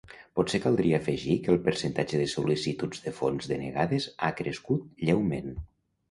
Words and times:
Potser 0.37 0.59
caldria 0.61 0.99
afegir 1.01 1.33
que 1.47 1.51
el 1.55 1.59
percentatge 1.67 2.21
de 2.21 2.25
sol·licituds 2.31 3.03
de 3.03 3.13
fons 3.17 3.49
denegades 3.51 4.07
ha 4.25 4.31
crescut 4.41 4.89
lleument. 5.11 5.53